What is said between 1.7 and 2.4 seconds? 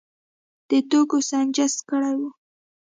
کړی و.